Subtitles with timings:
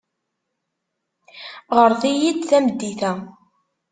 [1.77, 3.11] Ɣret-iyi-d tameddit-a.